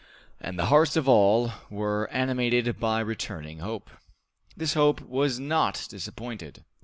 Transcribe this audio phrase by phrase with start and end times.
[0.39, 3.91] And the hearts of all were animated by returning hope.
[4.57, 6.65] This hope was not disappointed.